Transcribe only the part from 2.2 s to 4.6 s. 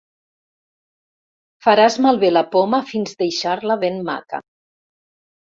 la poma fins deixar-la ben maca.